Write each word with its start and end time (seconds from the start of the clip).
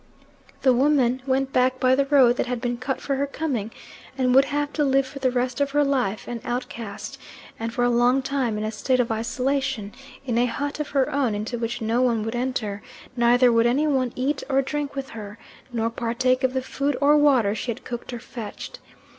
The 0.63 0.73
woman 0.73 1.21
went 1.27 1.53
back 1.53 1.79
by 1.79 1.93
the 1.93 2.07
road 2.07 2.37
that 2.37 2.47
had 2.47 2.59
been 2.59 2.77
cut 2.79 2.99
for 2.99 3.17
her 3.17 3.27
coming, 3.27 3.69
and 4.17 4.33
would 4.33 4.45
have 4.45 4.73
to 4.73 4.83
live 4.83 5.05
for 5.05 5.19
the 5.19 5.29
rest 5.29 5.61
of 5.61 5.69
her 5.69 5.83
life 5.83 6.27
an 6.27 6.41
outcast, 6.43 7.19
and 7.59 7.71
for 7.71 7.83
a 7.83 7.89
long 7.91 8.23
time 8.23 8.57
in 8.57 8.63
a 8.63 8.71
state 8.71 8.99
of 8.99 9.11
isolation, 9.11 9.93
in 10.25 10.39
a 10.39 10.47
hut 10.47 10.79
of 10.79 10.89
her 10.89 11.11
own 11.13 11.35
into 11.35 11.59
which 11.59 11.81
no 11.83 12.01
one 12.01 12.23
would 12.25 12.33
enter, 12.35 12.81
neither 13.15 13.51
would 13.53 13.67
any 13.67 13.85
one 13.85 14.11
eat 14.15 14.41
or 14.49 14.63
drink 14.63 14.95
with 14.95 15.09
her, 15.09 15.37
nor 15.71 15.91
partake 15.91 16.43
of 16.43 16.53
the 16.53 16.63
food 16.63 16.97
or 16.99 17.15
water 17.15 17.53
she 17.53 17.69
had 17.69 17.83
cooked 17.85 18.11
or 18.11 18.19
fetched. 18.19 18.79